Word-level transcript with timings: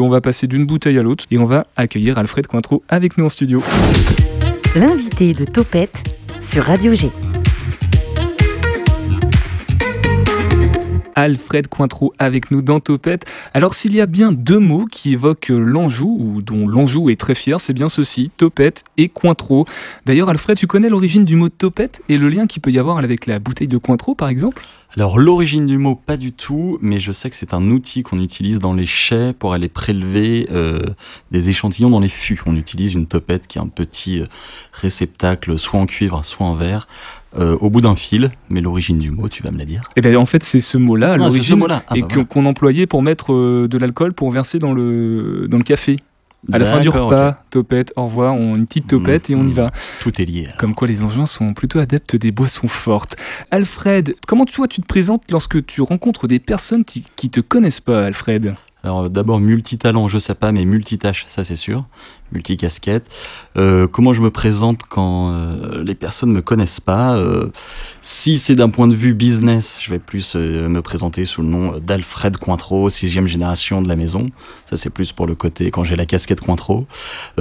On 0.00 0.08
va 0.08 0.20
passer 0.20 0.46
d'une 0.46 0.64
bouteille 0.64 0.98
à 0.98 1.02
l'autre 1.02 1.26
et 1.30 1.38
on 1.38 1.44
va 1.44 1.66
accueillir 1.76 2.16
Alfred 2.16 2.46
Cointreau 2.46 2.82
avec 2.88 3.18
nous 3.18 3.26
en 3.26 3.28
studio. 3.28 3.62
L'invité 4.74 5.32
de 5.32 5.44
Topette 5.44 6.02
sur 6.40 6.64
Radio 6.64 6.94
G. 6.94 7.10
Alfred 11.14 11.68
Cointreau 11.68 12.12
avec 12.18 12.50
nous 12.50 12.62
dans 12.62 12.80
Topette. 12.80 13.24
Alors 13.54 13.74
s'il 13.74 13.94
y 13.94 14.00
a 14.00 14.06
bien 14.06 14.32
deux 14.32 14.58
mots 14.58 14.86
qui 14.86 15.12
évoquent 15.12 15.50
l'Anjou, 15.50 16.16
ou 16.18 16.42
dont 16.42 16.66
l'Anjou 16.66 17.10
est 17.10 17.20
très 17.20 17.34
fier, 17.34 17.60
c'est 17.60 17.72
bien 17.72 17.88
ceci, 17.88 18.30
Topette 18.36 18.84
et 18.96 19.08
Cointreau. 19.08 19.66
D'ailleurs 20.06 20.28
Alfred, 20.28 20.56
tu 20.56 20.66
connais 20.66 20.88
l'origine 20.88 21.24
du 21.24 21.36
mot 21.36 21.48
Topette 21.48 22.02
et 22.08 22.18
le 22.18 22.28
lien 22.28 22.46
qu'il 22.46 22.62
peut 22.62 22.70
y 22.70 22.78
avoir 22.78 22.98
avec 22.98 23.26
la 23.26 23.38
bouteille 23.38 23.68
de 23.68 23.78
Cointreau 23.78 24.14
par 24.14 24.28
exemple? 24.28 24.62
Alors 24.96 25.20
l'origine 25.20 25.66
du 25.66 25.78
mot, 25.78 25.94
pas 25.94 26.16
du 26.16 26.32
tout, 26.32 26.76
mais 26.80 26.98
je 26.98 27.12
sais 27.12 27.30
que 27.30 27.36
c'est 27.36 27.54
un 27.54 27.70
outil 27.70 28.02
qu'on 28.02 28.20
utilise 28.20 28.58
dans 28.58 28.74
les 28.74 28.86
chais 28.86 29.32
pour 29.32 29.52
aller 29.52 29.68
prélever 29.68 30.48
euh, 30.50 30.80
des 31.30 31.48
échantillons 31.48 31.90
dans 31.90 32.00
les 32.00 32.08
fûts. 32.08 32.40
On 32.46 32.56
utilise 32.56 32.94
une 32.94 33.06
topette 33.06 33.46
qui 33.46 33.58
est 33.58 33.60
un 33.60 33.68
petit 33.68 34.18
euh, 34.18 34.26
réceptacle, 34.72 35.56
soit 35.60 35.78
en 35.78 35.86
cuivre, 35.86 36.24
soit 36.24 36.44
en 36.44 36.54
verre, 36.54 36.88
euh, 37.38 37.56
au 37.60 37.70
bout 37.70 37.80
d'un 37.80 37.96
fil, 37.96 38.30
mais 38.48 38.60
l'origine 38.60 38.98
du 38.98 39.10
mot, 39.10 39.28
tu 39.28 39.42
vas 39.42 39.50
me 39.50 39.58
la 39.58 39.64
dire. 39.64 39.82
Eh 39.96 40.00
bien, 40.00 40.18
en 40.18 40.26
fait, 40.26 40.42
c'est 40.44 40.60
ce 40.60 40.76
mot-là, 40.78 41.12
Ah, 41.14 41.18
ce. 41.18 41.20
Ah, 41.22 41.96
et 41.96 42.00
bah 42.00 42.06
voilà. 42.10 42.24
qu'on 42.24 42.46
employait 42.46 42.86
pour 42.86 43.02
mettre 43.02 43.32
euh, 43.32 43.68
de 43.68 43.78
l'alcool 43.78 44.12
pour 44.12 44.30
verser 44.32 44.58
dans 44.58 44.72
le, 44.72 45.46
dans 45.48 45.58
le 45.58 45.62
café. 45.64 45.96
À 46.52 46.58
la 46.58 46.64
fin 46.64 46.80
du 46.80 46.88
repas, 46.88 47.44
topette, 47.50 47.92
au 47.96 48.04
revoir, 48.06 48.34
on, 48.34 48.56
une 48.56 48.66
petite 48.66 48.86
topette 48.86 49.28
et 49.28 49.34
on 49.34 49.42
y 49.42 49.50
Mhm. 49.50 49.52
va. 49.52 49.70
Tout 50.00 50.22
est 50.22 50.24
lié. 50.24 50.44
alors. 50.46 50.56
Comme 50.56 50.74
quoi 50.74 50.88
les 50.88 51.02
Angevins 51.04 51.26
sont 51.26 51.52
plutôt 51.52 51.78
adeptes 51.80 52.16
des 52.16 52.30
boissons 52.32 52.66
fortes. 52.66 53.16
Alfred, 53.50 54.16
comment 54.26 54.46
toi 54.46 54.66
tu 54.66 54.80
te 54.80 54.86
présentes 54.86 55.22
lorsque 55.30 55.64
tu 55.66 55.82
rencontres 55.82 56.26
des 56.28 56.38
personnes 56.38 56.84
qui, 56.86 57.04
qui 57.14 57.28
te 57.28 57.40
connaissent 57.40 57.80
pas, 57.80 58.06
Alfred? 58.06 58.54
Alors 58.82 59.10
d'abord 59.10 59.38
multitalent, 59.40 60.08
je 60.08 60.18
sais 60.18 60.34
pas, 60.34 60.50
mais 60.52 60.64
multitâche, 60.64 61.26
ça 61.28 61.44
c'est 61.44 61.56
sûr, 61.56 61.84
multicasquette. 62.32 63.06
Euh, 63.56 63.86
comment 63.86 64.12
je 64.12 64.20
me 64.20 64.30
présente 64.30 64.80
quand 64.88 65.32
euh, 65.32 65.82
les 65.84 65.94
personnes 65.94 66.32
me 66.32 66.42
connaissent 66.42 66.80
pas 66.80 67.16
Euh, 67.16 67.48
Si 68.00 68.38
c'est 68.38 68.54
d'un 68.54 68.70
point 68.70 68.88
de 68.88 68.94
vue 68.94 69.14
business, 69.14 69.78
je 69.80 69.90
vais 69.90 69.98
plus 69.98 70.34
euh, 70.36 70.68
me 70.68 70.82
présenter 70.82 71.24
sous 71.24 71.42
le 71.42 71.48
nom 71.48 71.78
d'Alfred 71.78 72.36
Cointreau, 72.36 72.88
sixième 72.88 73.26
génération 73.26 73.82
de 73.82 73.88
la 73.88 73.96
maison. 73.96 74.26
Ça 74.68 74.76
c'est 74.76 74.90
plus 74.90 75.12
pour 75.12 75.26
le 75.26 75.34
côté 75.34 75.70
quand 75.70 75.84
j'ai 75.84 75.96
la 75.96 76.06
casquette 76.06 76.40
Cointreau. 76.40 76.86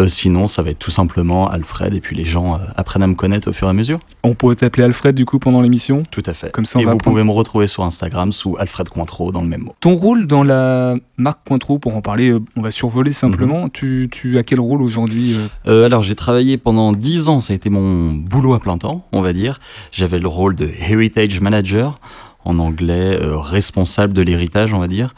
Sinon, 0.07 0.47
ça 0.47 0.61
va 0.63 0.71
être 0.71 0.79
tout 0.79 0.91
simplement 0.91 1.49
Alfred 1.49 1.93
et 1.93 2.01
puis 2.01 2.15
les 2.15 2.25
gens 2.25 2.59
apprennent 2.75 3.03
à 3.03 3.07
me 3.07 3.15
connaître 3.15 3.49
au 3.49 3.53
fur 3.53 3.67
et 3.67 3.69
à 3.69 3.73
mesure. 3.73 3.99
On 4.23 4.33
pourrait 4.33 4.55
t'appeler 4.55 4.83
Alfred 4.83 5.15
du 5.15 5.25
coup 5.25 5.39
pendant 5.39 5.61
l'émission. 5.61 6.03
Tout 6.11 6.23
à 6.25 6.33
fait. 6.33 6.51
Comme 6.51 6.65
ça, 6.65 6.79
on 6.79 6.81
et 6.81 6.85
va 6.85 6.91
vous 6.93 6.97
pouvez 6.97 7.23
me 7.23 7.31
retrouver 7.31 7.67
sur 7.67 7.83
Instagram 7.83 8.31
sous 8.31 8.55
Alfred 8.59 8.89
Cointreau 8.89 9.31
dans 9.31 9.41
le 9.41 9.47
même 9.47 9.61
mot. 9.61 9.75
Ton 9.79 9.95
rôle 9.95 10.27
dans 10.27 10.43
la 10.43 10.95
marque 11.17 11.39
Cointreau, 11.47 11.79
pour 11.79 11.95
en 11.95 12.01
parler, 12.01 12.33
on 12.55 12.61
va 12.61 12.71
survoler 12.71 13.13
simplement. 13.13 13.63
Mhm. 13.63 13.69
tu, 13.71 14.09
tu 14.11 14.37
as 14.37 14.43
quel 14.43 14.59
rôle 14.59 14.78
aujourd'hui 14.81 15.35
euh 15.37 15.47
Euh, 15.67 15.85
alors 15.85 16.03
j'ai 16.03 16.15
travaillé 16.15 16.57
pendant 16.57 16.91
10 16.91 17.27
ans, 17.29 17.39
ça 17.39 17.53
a 17.53 17.55
été 17.55 17.69
mon 17.69 18.11
boulot 18.13 18.53
à 18.53 18.59
plein 18.59 18.77
temps, 18.77 19.05
on 19.11 19.21
va 19.21 19.33
dire. 19.33 19.59
J'avais 19.91 20.19
le 20.19 20.27
rôle 20.27 20.55
de 20.55 20.67
Heritage 20.79 21.39
Manager, 21.41 21.99
en 22.45 22.57
anglais 22.59 23.19
euh, 23.21 23.37
responsable 23.37 24.13
de 24.13 24.21
l'héritage, 24.21 24.73
on 24.73 24.79
va 24.79 24.87
dire. 24.87 25.13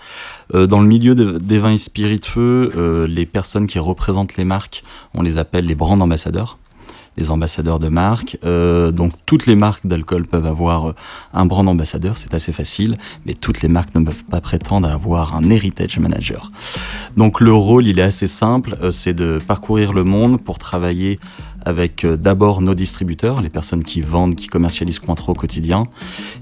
Dans 0.53 0.81
le 0.81 0.88
milieu 0.88 1.16
de- 1.16 1.38
des 1.38 1.59
vins 1.59 1.72
et 1.72 1.78
spiritueux, 1.78 3.06
les 3.08 3.26
personnes 3.26 3.68
qui 3.68 3.80
représentent 3.80 4.36
les 4.36 4.44
marques, 4.44 4.84
on 5.14 5.22
les 5.22 5.38
appelle 5.38 5.66
les 5.66 5.75
brand 5.75 6.02
ambassadeurs 6.02 6.58
les 7.17 7.31
ambassadeurs 7.31 7.80
de 7.80 7.90
marque. 7.90 8.38
Euh, 8.44 8.92
donc 8.92 9.14
toutes 9.26 9.45
les 9.45 9.56
marques 9.56 9.86
d'alcool 9.86 10.26
peuvent 10.26 10.45
avoir 10.45 10.90
euh, 10.90 10.95
un 11.34 11.45
brand 11.45 11.68
ambassadeur, 11.68 12.18
c'est 12.18 12.34
assez 12.34 12.52
facile, 12.52 12.98
mais 13.26 13.34
toutes 13.34 13.62
les 13.62 13.68
marques 13.68 13.94
ne 13.95 14.03
peuvent 14.03 14.23
pas 14.26 14.42
prétendre 14.42 14.88
à 14.88 14.94
avoir 14.94 15.36
un 15.36 15.50
heritage 15.50 16.00
manager. 16.00 16.52
Donc 17.18 17.42
le 17.42 17.53
rôle, 17.53 17.88
il 17.88 18.00
est 18.00 18.03
assez 18.03 18.28
simple, 18.28 18.78
euh, 18.81 18.92
c'est 18.92 19.14
de 19.14 19.40
parcourir 19.45 19.94
le 19.94 20.03
monde 20.03 20.42
pour 20.42 20.58
travailler 20.58 21.20
avec 21.66 22.04
euh, 22.04 22.17
d'abord 22.17 22.62
nos 22.62 22.73
distributeurs, 22.73 23.42
les 23.42 23.50
personnes 23.50 23.84
qui 23.84 24.02
vendent, 24.02 24.36
qui 24.36 24.48
commercialisent 24.48 25.00
Cointreau 25.00 25.31
au 25.31 25.36
quotidien, 25.36 25.84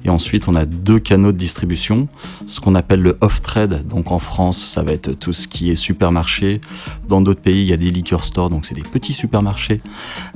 et 0.06 0.10
ensuite 0.10 0.48
on 0.48 0.56
a 0.56 0.66
deux 0.66 1.00
canaux 1.00 1.32
de 1.32 1.38
distribution, 1.38 2.08
ce 2.48 2.60
qu'on 2.60 2.76
appelle 2.76 3.02
le 3.02 3.18
off-trade, 3.22 3.88
donc 3.88 4.12
en 4.12 4.20
France 4.20 4.64
ça 4.64 4.84
va 4.84 4.94
être 4.94 5.14
tout 5.14 5.34
ce 5.34 5.48
qui 5.48 5.70
est 5.72 5.76
supermarché, 5.76 6.62
dans 7.08 7.22
d'autres 7.22 7.42
pays 7.42 7.62
il 7.62 7.68
y 7.68 7.74
a 7.74 7.78
des 7.78 7.92
liquor 7.92 8.24
stores, 8.24 8.50
donc 8.50 8.66
c'est 8.66 8.76
des 8.76 8.82
petits 8.82 9.14
supermarchés 9.14 9.82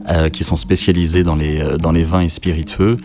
euh, 0.10 0.30
qui 0.30 0.44
sont 0.44 0.58
spécialisés 0.58 1.24
dans 1.24 1.36
les, 1.36 1.62
euh, 1.62 1.78
dans 1.78 1.92
les 1.92 2.04
vins 2.04 2.22
et 2.22 2.30
spiritueux, 2.30 2.98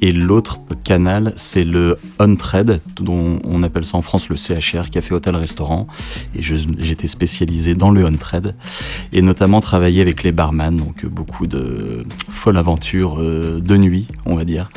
et 0.00 0.12
l'autre 0.12 0.60
canal, 0.84 1.32
c'est 1.36 1.64
le 1.64 1.96
on-trade, 2.18 2.80
dont 3.00 3.38
on 3.44 3.62
appelle 3.62 3.84
ça 3.84 3.96
en 3.96 4.02
France 4.02 4.28
le 4.28 4.36
CHR, 4.36 4.90
café, 4.90 5.14
hôtel, 5.14 5.34
restaurant. 5.36 5.86
Et 6.34 6.42
j'étais 6.42 7.06
spécialisé 7.06 7.74
dans 7.74 7.90
le 7.90 8.04
on-trade, 8.04 8.54
et 9.12 9.22
notamment 9.22 9.60
travailler 9.60 10.02
avec 10.02 10.22
les 10.22 10.32
barman, 10.32 10.76
donc 10.76 11.06
beaucoup 11.06 11.46
de 11.46 12.04
folles 12.28 12.58
aventures 12.58 13.20
euh, 13.20 13.60
de 13.60 13.76
nuit, 13.76 14.06
on 14.26 14.36
va 14.36 14.44
dire. 14.44 14.68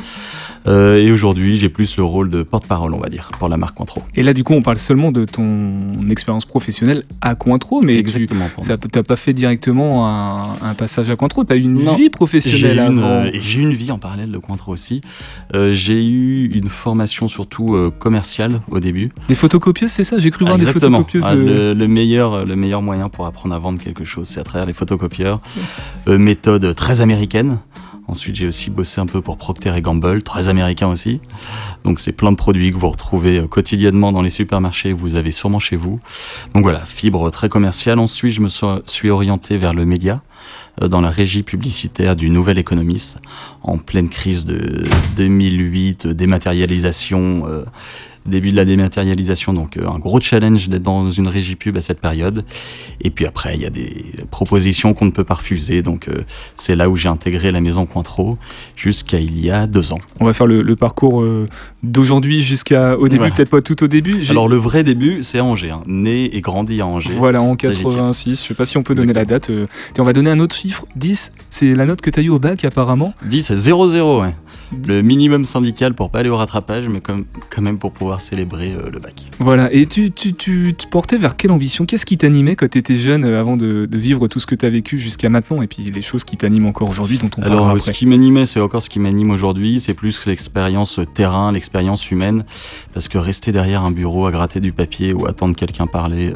Euh, 0.66 0.96
et 0.96 1.10
aujourd'hui, 1.10 1.58
j'ai 1.58 1.68
plus 1.68 1.96
le 1.96 2.04
rôle 2.04 2.28
de 2.30 2.42
porte-parole, 2.42 2.92
on 2.94 2.98
va 2.98 3.08
dire, 3.08 3.30
pour 3.38 3.48
la 3.48 3.56
marque 3.56 3.76
Cointreau. 3.76 4.02
Et 4.14 4.22
là, 4.22 4.32
du 4.34 4.44
coup, 4.44 4.52
on 4.52 4.62
parle 4.62 4.76
seulement 4.78 5.10
de 5.10 5.24
ton 5.24 5.92
expérience 6.10 6.44
professionnelle 6.44 7.04
à 7.22 7.34
Cointreau, 7.34 7.80
mais 7.82 7.94
tu 7.94 7.98
Exactement. 8.00 8.44
moi. 8.58 8.76
n'as 8.94 9.02
pas 9.02 9.16
fait 9.16 9.32
directement 9.32 10.06
un, 10.08 10.56
un 10.62 10.74
passage 10.74 11.08
à 11.08 11.16
Cointreau. 11.16 11.44
Tu 11.44 11.52
as 11.52 11.56
eu 11.56 11.62
une 11.62 11.82
Non. 11.82 11.94
vie 11.96 12.04
J'ai 12.04 12.10
professionnelle 12.10 12.78
une, 12.78 12.98
avant. 12.98 13.08
euh, 13.08 13.30
j'ai 13.32 13.62
une 13.62 13.72
vie 13.72 13.90
en 13.90 13.98
parallèle 13.98 14.30
de 14.30 14.38
Cointreau 14.38 14.72
aussi. 14.72 15.00
Euh, 15.54 15.72
j'ai 15.72 16.04
eu 16.06 16.50
une 16.52 16.68
formation 16.68 17.26
surtout 17.28 17.76
commerciale 17.98 18.60
au 18.70 18.80
début. 18.80 19.12
Des 19.28 19.34
photocopieuses, 19.34 19.90
c'est 19.90 20.04
ça? 20.04 20.18
J'ai 20.18 20.30
cru 20.30 20.44
voir 20.44 20.58
des 20.58 20.66
photocopieuses. 20.66 21.24
Ah, 21.26 21.34
le, 21.34 21.72
le 21.72 21.88
meilleur, 21.88 22.44
le 22.44 22.56
meilleur 22.56 22.82
moyen 22.82 23.08
pour 23.08 23.26
apprendre 23.26 23.54
à 23.54 23.58
vendre 23.58 23.80
quelque 23.80 24.04
chose, 24.04 24.28
c'est 24.28 24.40
à 24.40 24.44
travers 24.44 24.66
les 24.66 24.74
photocopieurs. 24.74 25.40
Méthode 26.06 26.74
très 26.74 27.00
américaine. 27.00 27.58
Ensuite, 28.10 28.34
j'ai 28.34 28.48
aussi 28.48 28.70
bossé 28.70 29.00
un 29.00 29.06
peu 29.06 29.20
pour 29.20 29.38
Procter 29.38 29.72
Gamble, 29.80 30.24
très 30.24 30.48
américain 30.48 30.88
aussi. 30.88 31.20
Donc, 31.84 32.00
c'est 32.00 32.10
plein 32.10 32.32
de 32.32 32.36
produits 32.36 32.72
que 32.72 32.76
vous 32.76 32.90
retrouvez 32.90 33.38
euh, 33.38 33.46
quotidiennement 33.46 34.10
dans 34.10 34.20
les 34.20 34.30
supermarchés, 34.30 34.92
vous 34.92 35.14
avez 35.14 35.30
sûrement 35.30 35.60
chez 35.60 35.76
vous. 35.76 36.00
Donc 36.52 36.64
voilà, 36.64 36.80
fibre 36.80 37.30
très 37.30 37.48
commerciale. 37.48 38.00
Ensuite, 38.00 38.32
je 38.32 38.40
me 38.40 38.48
suis 38.86 39.10
orienté 39.10 39.58
vers 39.58 39.74
le 39.74 39.84
média, 39.84 40.22
euh, 40.82 40.88
dans 40.88 41.00
la 41.00 41.10
régie 41.10 41.44
publicitaire 41.44 42.16
du 42.16 42.30
Nouvel 42.30 42.58
Économiste, 42.58 43.18
en 43.62 43.78
pleine 43.78 44.08
crise 44.08 44.44
de 44.44 44.82
2008, 45.14 46.06
euh, 46.06 46.14
dématérialisation, 46.14 47.44
début 48.30 48.50
de 48.52 48.56
la 48.56 48.64
dématérialisation, 48.64 49.52
donc 49.52 49.76
euh, 49.76 49.86
un 49.88 49.98
gros 49.98 50.20
challenge 50.20 50.68
d'être 50.70 50.82
dans 50.82 51.10
une 51.10 51.28
régie 51.28 51.56
pub 51.56 51.76
à 51.76 51.82
cette 51.82 52.00
période. 52.00 52.44
Et 53.02 53.10
puis 53.10 53.26
après, 53.26 53.56
il 53.56 53.62
y 53.62 53.66
a 53.66 53.70
des 53.70 54.06
propositions 54.30 54.94
qu'on 54.94 55.04
ne 55.04 55.10
peut 55.10 55.24
pas 55.24 55.34
refuser, 55.34 55.82
donc 55.82 56.08
euh, 56.08 56.18
c'est 56.56 56.74
là 56.76 56.88
où 56.88 56.96
j'ai 56.96 57.08
intégré 57.08 57.50
la 57.50 57.60
maison 57.60 57.84
Cointreau 57.86 58.38
jusqu'à 58.76 59.18
il 59.20 59.38
y 59.44 59.50
a 59.50 59.66
deux 59.66 59.92
ans. 59.92 59.98
On 60.20 60.24
va 60.24 60.32
faire 60.32 60.46
le, 60.46 60.62
le 60.62 60.76
parcours 60.76 61.20
euh, 61.22 61.46
d'aujourd'hui 61.82 62.40
jusqu'à 62.42 62.96
au 62.98 63.08
début, 63.08 63.24
Ouais. 63.24 63.30
peut-être 63.30 63.50
pas 63.50 63.60
tout 63.60 63.82
au 63.84 63.86
début. 63.88 64.22
Alors 64.30 64.48
le 64.48 64.56
vrai 64.56 64.82
début, 64.84 65.22
c'est 65.22 65.38
à 65.38 65.44
Angers, 65.44 65.70
hein. 65.70 65.82
né 65.86 66.34
et 66.34 66.40
grandi 66.40 66.80
à 66.80 66.86
Angers. 66.86 67.10
Voilà, 67.16 67.42
en 67.42 67.56
Ça, 67.60 67.72
j'y 67.74 67.80
tiens. 67.82 67.90
86. 67.90 68.42
Je 68.42 68.48
sais 68.48 68.54
pas 68.54 68.64
si 68.64 68.78
on 68.78 68.82
peut 68.82 68.94
donner 68.94 69.12
la 69.12 69.24
date. 69.24 69.50
euh, 69.50 69.66
on 69.98 70.02
va 70.04 70.12
donner 70.12 70.30
un 70.30 70.38
autre 70.40 70.54
chiffre. 70.56 70.86
10, 70.96 71.32
c'est 71.50 71.74
la 71.74 71.84
note 71.86 72.00
que 72.00 72.10
tu 72.10 72.20
as 72.20 72.22
eu 72.22 72.28
au 72.30 72.38
bac 72.38 72.64
apparemment. 72.64 73.12
10 73.28 73.50
0-0, 73.52 74.22
ouais. 74.22 74.34
Le 74.86 75.02
minimum 75.02 75.44
syndical 75.44 75.94
pour 75.94 76.10
pas 76.10 76.20
aller 76.20 76.30
au 76.30 76.36
rattrapage, 76.36 76.88
mais 76.88 77.00
comme, 77.00 77.24
quand 77.50 77.62
même 77.62 77.78
pour 77.78 77.92
pouvoir 77.92 78.20
célébrer 78.20 78.72
euh, 78.72 78.90
le 78.90 78.98
bac. 78.98 79.26
Voilà, 79.38 79.72
et 79.72 79.86
tu, 79.86 80.10
tu, 80.12 80.34
tu 80.34 80.74
te 80.74 80.86
portais 80.86 81.18
vers 81.18 81.36
quelle 81.36 81.50
ambition? 81.50 81.86
Qu'est-ce 81.86 82.06
qui 82.06 82.16
t'animait 82.18 82.56
quand 82.56 82.68
tu 82.68 82.78
étais 82.78 82.96
jeune 82.96 83.24
euh, 83.24 83.40
avant 83.40 83.56
de, 83.56 83.86
de 83.86 83.98
vivre 83.98 84.28
tout 84.28 84.38
ce 84.38 84.46
que 84.46 84.54
tu 84.54 84.66
as 84.66 84.70
vécu 84.70 84.98
jusqu'à 84.98 85.28
maintenant 85.28 85.62
et 85.62 85.66
puis 85.66 85.90
les 85.90 86.02
choses 86.02 86.24
qui 86.24 86.36
t'animent 86.36 86.66
encore 86.66 86.88
aujourd'hui 86.88 87.18
dont 87.18 87.30
on 87.36 87.42
Alors, 87.42 87.68
après 87.68 87.80
ce 87.80 87.90
qui 87.90 88.06
m'animait, 88.06 88.46
c'est 88.46 88.60
encore 88.60 88.82
ce 88.82 88.90
qui 88.90 88.98
m'anime 88.98 89.30
aujourd'hui, 89.30 89.80
c'est 89.80 89.94
plus 89.94 90.26
l'expérience 90.26 91.00
terrain, 91.14 91.52
l'expérience 91.52 92.10
humaine, 92.10 92.44
parce 92.94 93.08
que 93.08 93.18
rester 93.18 93.52
derrière 93.52 93.84
un 93.84 93.90
bureau 93.90 94.26
à 94.26 94.30
gratter 94.30 94.60
du 94.60 94.72
papier 94.72 95.12
ou 95.12 95.26
attendre 95.26 95.56
quelqu'un 95.56 95.86
parler 95.86 96.30
euh, 96.30 96.34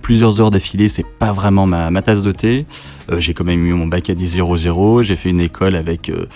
plusieurs 0.00 0.40
heures 0.40 0.50
d'affilée, 0.50 0.88
c'est 0.88 1.06
pas 1.06 1.32
vraiment 1.32 1.66
ma, 1.66 1.90
ma 1.90 2.02
tasse 2.02 2.22
de 2.22 2.32
thé. 2.32 2.66
Euh, 3.10 3.20
j'ai 3.20 3.34
quand 3.34 3.44
même 3.44 3.64
eu 3.66 3.72
mon 3.72 3.86
bac 3.86 4.10
à 4.10 4.14
10 4.14 4.28
0 4.28 5.02
j'ai 5.02 5.16
fait 5.16 5.30
une 5.30 5.40
école 5.40 5.74
avec 5.74 6.08
euh, 6.08 6.26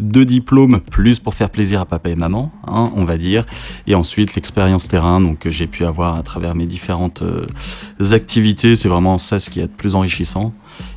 deux 0.00 0.24
diplômes, 0.24 0.80
plus 0.80 1.18
pour 1.18 1.34
faire 1.34 1.50
plaisir 1.50 1.80
à 1.80 1.84
papa 1.86 2.10
et 2.10 2.16
maman, 2.16 2.52
hein, 2.66 2.90
on 2.96 3.04
va 3.04 3.16
dire, 3.16 3.46
et 3.86 3.94
ensuite 3.94 4.34
l'expérience 4.34 4.88
terrain, 4.88 5.20
donc 5.20 5.40
que 5.40 5.50
j'ai 5.50 5.66
pu 5.66 5.84
avoir 5.84 6.16
à 6.16 6.22
travers 6.22 6.54
mes 6.54 6.66
différentes 6.66 7.22
euh, 7.22 7.46
activités, 8.12 8.76
c'est 8.76 8.88
vraiment 8.88 9.18
ça 9.18 9.38
ce 9.38 9.50
qui 9.50 9.60
est 9.60 9.66
de 9.66 9.68
plus 9.68 9.94
enrichissant. 9.94 10.52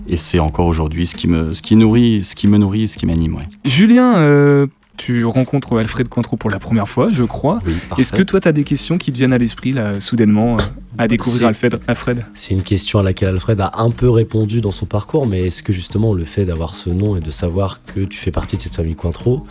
Et 0.07 0.17
c'est 0.17 0.39
encore 0.39 0.65
aujourd'hui 0.65 1.05
ce 1.05 1.15
qui 1.15 1.27
me, 1.27 1.53
ce 1.53 1.61
qui 1.61 1.75
nourrit, 1.75 2.23
ce 2.23 2.35
qui 2.35 2.47
me 2.47 2.57
nourrit, 2.57 2.87
ce 2.87 2.97
qui 2.97 3.05
m'anime. 3.05 3.35
Ouais. 3.35 3.47
Julien, 3.63 4.17
euh, 4.17 4.67
tu 4.99 5.23
rencontres 5.23 5.79
Alfred 5.79 6.09
Cointreau 6.09 6.35
pour 6.35 6.49
la 6.49 6.59
première 6.59 6.87
fois, 6.87 7.09
je 7.09 7.23
crois. 7.23 7.59
Oui, 7.65 7.75
Est-ce 7.97 8.11
que 8.11 8.21
toi, 8.21 8.41
tu 8.41 8.47
as 8.47 8.51
des 8.51 8.65
questions 8.65 8.97
qui 8.97 9.11
te 9.11 9.17
viennent 9.17 9.33
à 9.33 9.37
l'esprit, 9.37 9.71
là, 9.71 9.99
soudainement, 10.01 10.57
euh, 10.57 10.63
à 10.99 11.07
découvrir 11.07 11.39
C'est- 11.39 11.45
Alfred, 11.45 11.79
Alfred. 11.87 12.25
C'est 12.33 12.53
une 12.53 12.61
question 12.61 12.99
à 12.99 13.03
laquelle 13.03 13.29
Alfred 13.29 13.59
a 13.61 13.71
un 13.77 13.89
peu 13.89 14.09
répondu 14.09 14.61
dans 14.61 14.71
son 14.71 14.85
parcours, 14.85 15.25
mais 15.25 15.47
est-ce 15.47 15.63
que 15.63 15.73
justement 15.73 16.13
le 16.13 16.25
fait 16.25 16.45
d'avoir 16.45 16.75
ce 16.75 16.89
nom 16.89 17.15
et 17.15 17.21
de 17.21 17.31
savoir 17.31 17.81
que 17.83 18.01
tu 18.01 18.17
fais 18.19 18.31
partie 18.31 18.57
de 18.57 18.61
cette 18.61 18.75
famille 18.75 18.95
Cointreau 18.95 19.47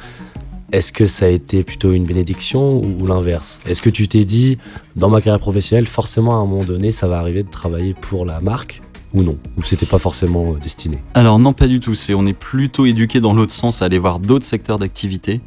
est-ce 0.70 0.92
que 0.92 1.06
ça 1.06 1.24
a 1.24 1.28
été 1.28 1.62
plutôt 1.62 1.92
une 1.94 2.04
bénédiction 2.04 2.82
ou 2.82 3.06
l'inverse? 3.06 3.58
Est-ce 3.66 3.80
que 3.80 3.88
tu 3.88 4.06
t'es 4.06 4.24
dit, 4.24 4.58
dans 4.96 5.08
ma 5.08 5.22
carrière 5.22 5.40
professionnelle, 5.40 5.86
forcément 5.86 6.32
à 6.32 6.42
un 6.42 6.46
moment 6.46 6.62
donné, 6.62 6.92
ça 6.92 7.08
va 7.08 7.18
arriver 7.20 7.42
de 7.42 7.48
travailler 7.48 7.94
pour 7.94 8.26
la 8.26 8.42
marque 8.42 8.82
ou 9.14 9.22
non 9.22 9.37
Ou 9.56 9.62
c'était 9.62 9.87
pas 9.87 9.99
forcément 9.99 10.52
euh, 10.52 10.58
destiné 10.58 10.99
Alors 11.14 11.38
non, 11.38 11.52
pas 11.52 11.66
du 11.66 11.81
tout. 11.81 11.94
On 12.14 12.26
est 12.26 12.32
plutôt 12.32 12.87
éduqué 12.87 13.20
dans 13.20 13.32
l'autre 13.32 13.52
sens 13.52 13.81
à 13.82 13.87
aller 13.87 13.99
voir 13.99 14.19
d'autres 14.19 14.44
secteurs 14.44 14.78
d'activité. 14.78 15.40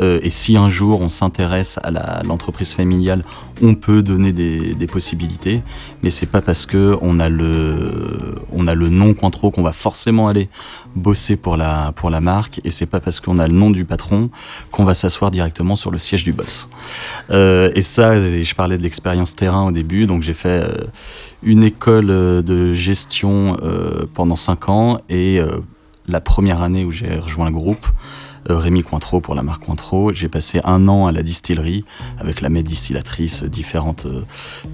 Euh, 0.00 0.20
et 0.22 0.30
si 0.30 0.56
un 0.56 0.70
jour 0.70 1.02
on 1.02 1.10
s'intéresse 1.10 1.78
à 1.82 2.22
l'entreprise 2.22 2.72
familiale, 2.72 3.24
on 3.62 3.74
peut 3.74 4.02
donner 4.02 4.32
des, 4.32 4.86
possibilités. 4.86 5.62
Mais 6.02 6.10
c'est 6.10 6.26
pas 6.26 6.42
parce 6.42 6.66
que 6.66 6.96
on 7.02 7.18
a 7.18 7.28
le 7.28 8.34
on 8.52 8.66
a 8.66 8.74
le 8.74 8.88
nom 8.88 9.14
Cointreau 9.14 9.50
qu'on 9.50 9.62
va 9.62 9.72
forcément 9.72 10.28
aller 10.28 10.48
bosser 10.96 11.36
pour 11.36 11.56
la 11.56 11.92
pour 11.94 12.10
la 12.10 12.20
marque. 12.20 12.60
Et 12.64 12.70
c'est 12.70 12.86
pas 12.86 13.00
parce 13.00 13.20
qu'on 13.20 13.38
a 13.38 13.46
le 13.46 13.54
nom 13.54 13.70
du 13.70 13.84
patron 13.84 14.30
qu'on 14.70 14.84
va 14.84 14.94
s'asseoir 14.94 15.30
directement 15.30 15.76
sur 15.76 15.90
le 15.90 15.98
siège 15.98 16.24
du 16.24 16.32
boss. 16.32 16.68
Euh, 17.30 17.70
et 17.74 17.82
ça, 17.82 18.14
je 18.18 18.54
parlais 18.54 18.78
de 18.78 18.82
l'expérience 18.82 19.36
terrain 19.36 19.66
au 19.66 19.72
début, 19.72 20.06
donc 20.06 20.22
j'ai 20.22 20.34
fait 20.34 20.66
une 21.42 21.62
école 21.62 22.10
euh, 22.10 22.42
de 22.42 22.74
gestion 22.74 23.56
euh, 23.62 24.06
pendant 24.14 24.36
5 24.36 24.68
ans 24.68 25.00
et 25.08 25.38
euh, 25.40 25.58
la 26.06 26.20
première 26.20 26.62
année 26.62 26.84
où 26.84 26.90
j'ai 26.90 27.18
rejoint 27.18 27.46
le 27.46 27.52
groupe, 27.52 27.86
Rémi 28.44 28.82
Cointreau 28.82 29.20
pour 29.20 29.36
la 29.36 29.44
marque 29.44 29.66
Cointreau, 29.66 30.12
j'ai 30.12 30.28
passé 30.28 30.60
un 30.64 30.88
an 30.88 31.06
à 31.06 31.12
la 31.12 31.22
distillerie 31.22 31.84
avec 32.18 32.40
la 32.40 32.48
maître 32.48 32.68
distillatrice, 32.68 33.44
différentes 33.44 34.08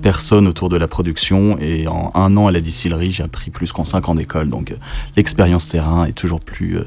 personnes 0.00 0.48
autour 0.48 0.70
de 0.70 0.78
la 0.78 0.88
production 0.88 1.58
et 1.60 1.86
en 1.86 2.10
un 2.14 2.34
an 2.38 2.46
à 2.46 2.50
la 2.50 2.60
distillerie, 2.60 3.12
j'ai 3.12 3.24
appris 3.24 3.50
plus 3.50 3.70
qu'en 3.70 3.84
5 3.84 4.08
ans 4.08 4.14
d'école. 4.14 4.48
Donc 4.48 4.74
l'expérience 5.16 5.68
terrain 5.68 6.06
est 6.06 6.16
toujours 6.16 6.40
plus... 6.40 6.78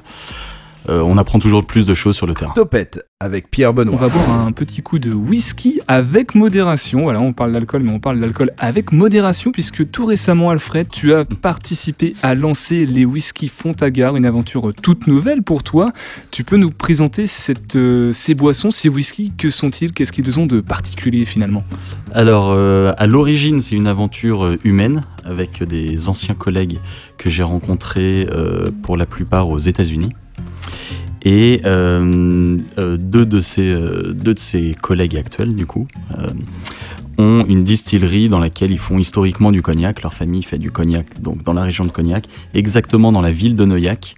on 1.04 1.18
apprend 1.18 1.40
toujours 1.40 1.66
plus 1.66 1.86
de 1.86 1.94
choses 1.94 2.16
sur 2.16 2.28
le 2.28 2.34
terrain. 2.34 2.54
Topette 2.56 3.06
avec 3.20 3.52
Pierre 3.52 3.70
On 3.70 3.74
Benoît. 3.74 3.98
va 3.98 4.08
boire 4.10 4.32
un 4.32 4.52
petit 4.52 4.82
coup 4.82 4.98
de 4.98 5.14
whisky 5.14 5.80
avec 5.88 6.34
modération. 6.34 7.04
Voilà, 7.04 7.22
on 7.22 7.34
parle 7.34 7.54
d'alcool, 7.54 7.84
mais 7.84 7.92
on 7.92 8.00
parle 8.00 8.20
d'alcool 8.20 8.52
avec 8.58 8.92
modération, 8.92 9.52
puisque 9.52 9.90
tout 9.92 10.06
récemment, 10.08 10.50
Alfred, 10.50 10.88
tu 10.90 11.14
as 11.14 11.24
participé 11.26 12.16
à 12.24 12.34
lancer 12.34 12.86
les 12.88 13.06
whisky 13.06 13.48
Fontagar, 13.48 14.16
une 14.16 14.26
aventure 14.26 14.74
toute 14.82 15.06
nouvelle 15.06 15.44
pour 15.44 15.62
toi. 15.62 15.94
Tu 16.32 16.44
peux 16.44 16.58
nous 16.58 16.72
présenter 16.72 17.28
cette, 17.28 17.76
euh, 17.76 18.12
ces 18.12 18.34
boissons, 18.34 18.72
ces 18.72 18.90
whisky 18.90 19.32
Que 19.38 19.50
sont-ils 19.50 19.92
Qu'est-ce 19.92 20.12
qu'ils 20.12 20.40
ont 20.40 20.48
de 20.48 20.60
particulier 20.62 21.26
finalement? 21.26 21.64
Alors, 22.14 22.50
euh, 22.52 22.94
à 22.98 23.06
l'origine, 23.06 23.62
c'est 23.62 23.76
une 23.76 23.88
aventure 23.88 24.46
euh, 24.46 24.58
humaine 24.64 25.02
avec 25.26 25.64
des 25.64 26.10
anciens 26.10 26.34
collègues 26.36 26.80
que 27.20 27.30
j'ai 27.30 27.44
rencontrés 27.44 28.28
euh, 28.32 28.66
pour 28.82 28.98
la 28.98 29.06
plupart 29.06 29.48
aux 29.50 29.60
États-Unis. 29.60 30.10
Et 31.24 31.62
euh, 31.66 32.58
euh, 32.78 32.98
deux, 32.98 33.26
de 33.26 33.40
ces, 33.40 33.70
euh, 33.70 34.14
deux 34.14 34.34
de 34.34 34.40
ses 34.40 34.74
collègues 34.74 35.18
actuels, 35.18 35.54
du 35.54 35.66
coup, 35.66 35.88
ont 37.18 37.46
une 37.48 37.64
distillerie 37.64 38.30
dans 38.30 38.40
laquelle 38.40 38.72
ils 38.72 38.80
font 38.80 38.98
historiquement 38.98 39.52
du 39.52 39.62
cognac. 39.62 40.02
Leur 40.02 40.14
famille 40.14 40.42
fait 40.42 40.58
du 40.58 40.72
cognac 40.72 41.22
donc 41.22 41.44
dans 41.44 41.54
la 41.54 41.62
région 41.62 41.86
de 41.86 41.92
Cognac, 41.92 42.28
exactement 42.56 43.12
dans 43.12 43.22
la 43.22 43.32
ville 43.32 43.56
de 43.56 43.66
Neuillac. 43.66 44.16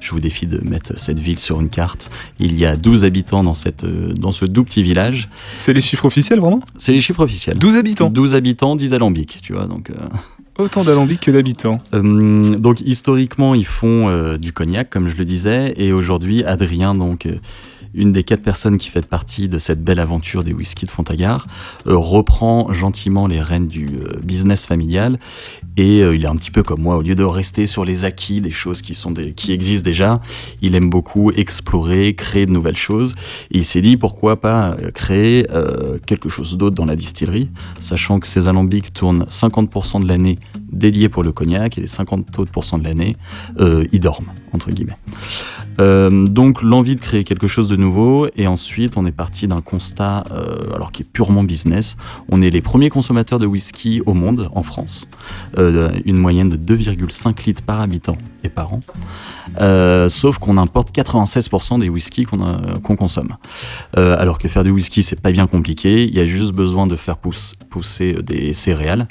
Je 0.00 0.12
vous 0.12 0.20
défie 0.20 0.46
de 0.46 0.58
mettre 0.66 0.98
cette 0.98 1.18
ville 1.18 1.38
sur 1.38 1.60
une 1.60 1.68
carte. 1.68 2.10
Il 2.38 2.56
y 2.56 2.64
a 2.64 2.76
12 2.76 3.04
habitants 3.04 3.42
dans, 3.42 3.54
cette, 3.54 3.84
dans 3.84 4.32
ce 4.32 4.44
doux 4.44 4.62
petit 4.62 4.82
village. 4.82 5.28
C'est 5.58 5.72
les 5.72 5.80
chiffres 5.80 6.04
officiels 6.04 6.38
vraiment? 6.38 6.62
C'est 6.76 6.92
les 6.92 7.00
chiffres 7.00 7.24
officiels. 7.24 7.58
12 7.58 7.76
habitants 7.76 8.10
12 8.10 8.34
habitants, 8.34 8.76
10 8.76 8.94
alambics, 8.94 9.40
tu 9.42 9.52
vois. 9.52 9.66
Donc, 9.66 9.90
euh, 9.90 9.94
Autant 10.58 10.84
d'alambics 10.84 11.20
que 11.20 11.30
d'habitants. 11.30 11.80
euh, 11.92 12.56
donc 12.56 12.80
historiquement, 12.80 13.54
ils 13.54 13.66
font 13.66 14.08
euh, 14.08 14.38
du 14.38 14.52
cognac, 14.52 14.88
comme 14.88 15.08
je 15.08 15.16
le 15.16 15.24
disais, 15.24 15.74
et 15.76 15.92
aujourd'hui, 15.92 16.44
Adrien, 16.44 16.94
donc 16.94 17.26
euh, 17.26 17.36
une 17.94 18.12
des 18.12 18.22
quatre 18.22 18.42
personnes 18.42 18.78
qui 18.78 18.88
fait 18.88 19.06
partie 19.06 19.48
de 19.48 19.58
cette 19.58 19.82
belle 19.82 20.00
aventure 20.00 20.44
des 20.44 20.52
whiskies 20.52 20.86
de 20.86 20.90
Fontagar, 20.90 21.46
euh, 21.86 21.96
reprend 21.96 22.72
gentiment 22.72 23.26
les 23.26 23.40
rênes 23.40 23.68
du 23.68 23.86
euh, 23.86 24.18
business 24.22 24.66
familial, 24.66 25.18
et 25.76 26.00
euh, 26.00 26.16
il 26.16 26.24
est 26.24 26.28
un 26.28 26.36
petit 26.36 26.50
peu 26.50 26.62
comme 26.62 26.82
moi, 26.82 26.96
au 26.96 27.02
lieu 27.02 27.14
de 27.14 27.24
rester 27.24 27.66
sur 27.66 27.84
les 27.84 28.04
acquis 28.04 28.40
des 28.40 28.50
choses 28.50 28.82
qui 28.82 28.94
sont 28.94 29.14
qui 29.36 29.52
existent 29.52 29.84
déjà, 29.84 30.20
il 30.62 30.74
aime 30.74 30.90
beaucoup 30.90 31.30
explorer, 31.32 32.14
créer 32.14 32.46
de 32.46 32.50
nouvelles 32.50 32.76
choses, 32.76 33.14
il 33.50 33.64
s'est 33.64 33.80
dit 33.80 33.96
pourquoi 33.96 34.40
pas 34.40 34.76
créer 34.94 35.46
quelque 36.06 36.28
chose 36.28 36.56
d'autre 36.56 36.74
dans 36.74 36.84
la 36.84 36.96
distillerie, 36.96 37.48
sachant 37.80 38.18
que 38.18 38.26
ces 38.26 38.48
alambics 38.48 38.92
tournent 38.92 39.24
50% 39.24 40.02
de 40.02 40.08
l'année 40.08 40.38
dédiés 40.70 41.08
pour 41.08 41.22
le 41.22 41.32
cognac 41.32 41.78
et 41.78 41.80
les 41.80 41.86
50 41.86 42.38
autres 42.38 42.78
de 42.78 42.84
l'année, 42.84 43.16
ils 43.58 44.00
dorment, 44.00 44.32
entre 44.52 44.70
guillemets. 44.70 44.96
Euh, 45.78 46.24
donc 46.24 46.62
l'envie 46.62 46.94
de 46.94 47.00
créer 47.00 47.24
quelque 47.24 47.46
chose 47.46 47.68
de 47.68 47.76
nouveau 47.76 48.28
et 48.36 48.46
ensuite 48.46 48.96
on 48.96 49.04
est 49.04 49.12
parti 49.12 49.46
d'un 49.46 49.60
constat 49.60 50.24
euh, 50.30 50.74
alors 50.74 50.92
qui 50.92 51.02
est 51.02 51.06
purement 51.06 51.42
business. 51.42 51.96
On 52.28 52.40
est 52.40 52.50
les 52.50 52.62
premiers 52.62 52.90
consommateurs 52.90 53.38
de 53.38 53.46
whisky 53.46 54.02
au 54.06 54.14
monde 54.14 54.48
en 54.54 54.62
France, 54.62 55.08
euh, 55.58 55.90
une 56.04 56.16
moyenne 56.16 56.48
de 56.48 56.74
2,5 56.74 57.44
litres 57.46 57.62
par 57.62 57.80
habitant 57.80 58.16
par 58.48 58.72
an. 58.72 58.80
Euh, 59.60 60.08
sauf 60.08 60.38
qu'on 60.38 60.56
importe 60.56 60.94
96% 60.94 61.80
des 61.80 61.88
whiskies 61.88 62.24
qu'on 62.24 62.38
qu'on 62.82 62.96
consomme. 62.96 63.36
Euh, 63.96 64.16
alors 64.18 64.38
que 64.38 64.48
faire 64.48 64.64
du 64.64 64.70
whisky 64.70 65.02
c'est 65.02 65.20
pas 65.20 65.32
bien 65.32 65.46
compliqué, 65.46 66.04
il 66.04 66.14
y 66.14 66.20
a 66.20 66.26
juste 66.26 66.52
besoin 66.52 66.86
de 66.86 66.96
faire 66.96 67.16
pousse- 67.16 67.54
pousser 67.70 68.14
des 68.22 68.52
céréales. 68.52 69.06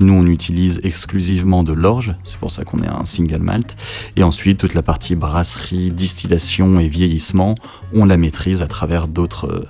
Nous, 0.00 0.12
on 0.12 0.26
utilise 0.26 0.80
exclusivement 0.84 1.64
de 1.64 1.72
l'orge, 1.72 2.14
c'est 2.22 2.36
pour 2.38 2.52
ça 2.52 2.62
qu'on 2.62 2.78
est 2.78 2.86
un 2.86 3.04
single 3.04 3.38
malt. 3.42 3.76
Et 4.14 4.22
ensuite, 4.22 4.58
toute 4.58 4.74
la 4.74 4.82
partie 4.82 5.16
brasserie, 5.16 5.90
distillation 5.90 6.78
et 6.78 6.86
vieillissement, 6.86 7.56
on 7.92 8.04
la 8.04 8.16
maîtrise 8.16 8.62
à 8.62 8.68
travers 8.68 9.08
d'autres 9.08 9.46
euh, 9.50 9.68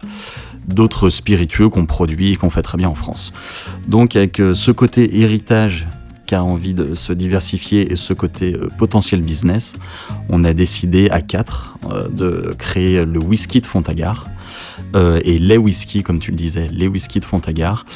d'autres 0.66 1.08
spiritueux 1.08 1.70
qu'on 1.70 1.86
produit 1.86 2.32
et 2.32 2.36
qu'on 2.36 2.50
fait 2.50 2.60
très 2.60 2.76
bien 2.76 2.90
en 2.90 2.94
France. 2.94 3.32
Donc, 3.86 4.16
avec 4.16 4.38
euh, 4.38 4.52
ce 4.52 4.70
côté 4.70 5.18
héritage 5.20 5.86
qui 6.28 6.34
a 6.34 6.44
envie 6.44 6.74
de 6.74 6.92
se 6.92 7.12
diversifier 7.14 7.90
et 7.90 7.96
ce 7.96 8.12
côté 8.12 8.54
euh, 8.54 8.68
potentiel 8.76 9.22
business, 9.22 9.72
on 10.28 10.44
a 10.44 10.52
décidé 10.52 11.08
à 11.10 11.22
quatre 11.22 11.78
euh, 11.90 12.06
de 12.08 12.50
créer 12.58 13.04
le 13.04 13.18
whisky 13.18 13.60
de 13.62 13.66
Fontagar. 13.66 14.28
euh, 14.94 15.20
et 15.24 15.38
les 15.38 15.56
whisky, 15.56 16.02
comme 16.02 16.18
tu 16.18 16.30
le 16.30 16.36
disais, 16.36 16.68
les 16.68 16.86
whisky 16.86 17.18
de 17.18 17.24
Fontagar, 17.24 17.86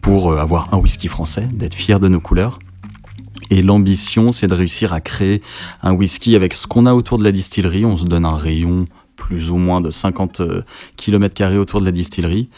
pour 0.00 0.32
avoir 0.38 0.72
un 0.74 0.78
whisky 0.78 1.06
français, 1.06 1.46
d'être 1.52 1.74
fier 1.74 2.00
de 2.00 2.08
nos 2.08 2.20
couleurs. 2.20 2.58
Et 3.50 3.60
l'ambition, 3.60 4.32
c'est 4.32 4.46
de 4.46 4.54
réussir 4.54 4.94
à 4.94 5.00
créer 5.00 5.42
un 5.82 5.92
whisky 5.92 6.34
avec 6.34 6.54
ce 6.54 6.66
qu'on 6.66 6.86
a 6.86 6.94
autour 6.94 7.18
de 7.18 7.24
la 7.24 7.32
distillerie. 7.32 7.84
On 7.84 7.98
se 7.98 8.04
donne 8.06 8.24
un 8.24 8.36
rayon 8.36 8.86
plus 9.22 9.52
ou 9.52 9.56
moins 9.56 9.80
de 9.80 9.90
50 9.90 10.42
km 10.96 11.56
autour 11.56 11.80
de 11.80 11.84
la 11.84 11.92
distillerie. 11.92 12.48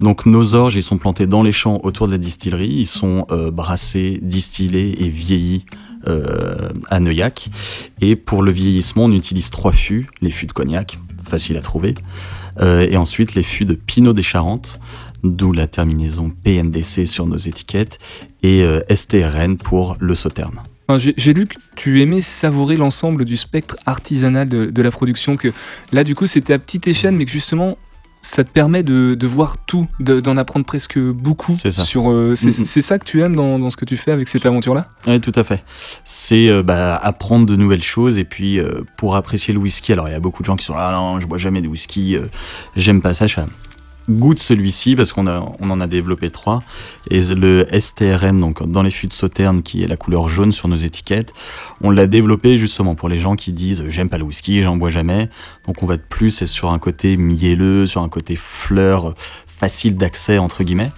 Donc 0.00 0.26
nos 0.26 0.54
orges, 0.54 0.74
ils 0.74 0.82
sont 0.82 0.98
plantés 0.98 1.26
dans 1.26 1.44
les 1.44 1.52
champs 1.52 1.80
autour 1.84 2.08
de 2.08 2.12
la 2.12 2.18
distillerie. 2.18 2.68
Ils 2.68 2.86
sont 2.86 3.26
euh, 3.30 3.52
brassés, 3.52 4.18
distillés 4.20 5.04
et 5.04 5.08
vieillis 5.08 5.64
euh, 6.08 6.70
à 6.90 6.98
Neuillac. 6.98 7.50
Et 8.00 8.16
pour 8.16 8.42
le 8.42 8.50
vieillissement, 8.50 9.04
on 9.04 9.12
utilise 9.12 9.50
trois 9.50 9.72
fûts. 9.72 10.08
Les 10.20 10.30
fûts 10.30 10.46
de 10.46 10.52
cognac, 10.52 10.98
facile 11.24 11.56
à 11.56 11.60
trouver. 11.60 11.94
Euh, 12.60 12.86
et 12.90 12.96
ensuite 12.96 13.34
les 13.34 13.44
fûts 13.44 13.64
de 13.64 13.74
Pinot 13.74 14.12
des 14.12 14.22
Charentes, 14.22 14.80
d'où 15.22 15.52
la 15.52 15.68
terminaison 15.68 16.32
PNDC 16.44 17.06
sur 17.06 17.26
nos 17.26 17.36
étiquettes, 17.36 17.98
et 18.42 18.62
euh, 18.62 18.80
STRN 18.92 19.56
pour 19.56 19.96
le 20.00 20.14
sauterne. 20.14 20.60
Enfin, 20.88 21.12
J'ai 21.16 21.34
lu 21.34 21.46
que 21.46 21.54
tu 21.76 22.00
aimais 22.00 22.22
savourer 22.22 22.76
l'ensemble 22.76 23.24
du 23.26 23.36
spectre 23.36 23.76
artisanal 23.84 24.48
de, 24.48 24.66
de 24.66 24.82
la 24.82 24.90
production, 24.90 25.36
que 25.36 25.52
là 25.92 26.02
du 26.02 26.14
coup 26.14 26.24
c'était 26.26 26.54
à 26.54 26.58
petite 26.58 26.86
échelle, 26.88 27.14
mais 27.14 27.26
que 27.26 27.30
justement 27.30 27.76
ça 28.22 28.42
te 28.42 28.50
permet 28.50 28.82
de, 28.82 29.14
de 29.14 29.26
voir 29.26 29.58
tout, 29.66 29.86
de- 30.00 30.20
d'en 30.20 30.36
apprendre 30.38 30.64
presque 30.66 30.98
beaucoup. 30.98 31.52
C'est 31.54 31.70
ça. 31.70 31.82
Euh, 31.96 32.34
c'est 32.34 32.50
c'est 32.50 32.80
ça 32.80 32.98
que 32.98 33.04
tu 33.04 33.20
aimes 33.22 33.36
dans, 33.36 33.58
dans 33.58 33.68
ce 33.70 33.76
que 33.76 33.84
tu 33.84 33.96
fais 33.96 34.10
avec 34.12 34.28
cette 34.28 34.44
aventure-là? 34.46 34.88
Oui, 35.06 35.20
tout 35.20 35.32
à 35.34 35.44
fait. 35.44 35.62
C'est 36.04 36.48
euh, 36.48 36.62
bah, 36.62 36.96
apprendre 36.96 37.46
de 37.46 37.54
nouvelles 37.54 37.82
choses 37.82 38.18
et 38.18 38.24
puis 38.24 38.58
euh, 38.58 38.80
pour 38.96 39.14
apprécier 39.14 39.52
le 39.54 39.60
whisky. 39.60 39.92
Alors 39.92 40.08
il 40.08 40.12
y 40.12 40.14
a 40.16 40.20
beaucoup 40.20 40.42
de 40.42 40.46
gens 40.46 40.56
qui 40.56 40.64
sont 40.64 40.74
là, 40.74 40.88
Ah 40.88 40.92
non, 40.92 41.20
je 41.20 41.26
bois 41.26 41.38
jamais 41.38 41.60
de 41.60 41.68
whisky, 41.68 42.16
j'aime 42.76 43.00
pas 43.02 43.12
ça. 43.14 43.26
Je 43.26 43.34
fais, 43.34 43.42
goûte 44.08 44.38
celui-ci 44.38 44.96
parce 44.96 45.12
qu'on 45.12 45.26
on 45.26 45.70
en 45.70 45.80
a 45.80 45.86
développé 45.86 46.30
trois. 46.30 46.60
Et 47.10 47.20
le 47.20 47.66
STRN, 47.78 48.40
donc 48.40 48.68
dans 48.68 48.82
les 48.82 48.90
fûts 48.90 49.06
de 49.06 49.12
sauterne, 49.12 49.62
qui 49.62 49.82
est 49.82 49.86
la 49.86 49.96
couleur 49.96 50.28
jaune 50.28 50.52
sur 50.52 50.68
nos 50.68 50.76
étiquettes, 50.76 51.32
on 51.82 51.90
l'a 51.90 52.06
développé 52.06 52.58
justement 52.58 52.94
pour 52.94 53.08
les 53.08 53.18
gens 53.18 53.36
qui 53.36 53.52
disent 53.52 53.84
j'aime 53.88 54.08
pas 54.08 54.18
le 54.18 54.24
whisky, 54.24 54.62
j'en 54.62 54.76
bois 54.76 54.90
jamais. 54.90 55.28
Donc 55.66 55.82
on 55.82 55.86
va 55.86 55.94
être 55.94 56.08
plus 56.08 56.44
sur 56.44 56.70
un 56.70 56.78
côté 56.78 57.16
mielleux, 57.16 57.86
sur 57.86 58.02
un 58.02 58.08
côté 58.08 58.36
fleur, 58.36 59.14
facile 59.46 59.96
d'accès 59.96 60.38
entre 60.38 60.62
guillemets 60.62 60.92